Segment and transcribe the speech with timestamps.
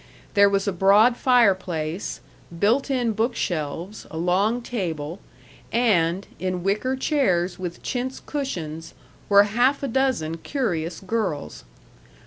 [0.33, 2.21] There was a broad fireplace,
[2.57, 5.19] built in book shelves, a long table;
[5.71, 8.95] and, in wicker chairs with chintz cushions,
[9.29, 11.65] were half a dozen curious girls.